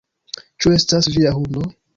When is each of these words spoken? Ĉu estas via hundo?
Ĉu 0.63 0.73
estas 0.79 1.11
via 1.17 1.37
hundo? 1.37 1.71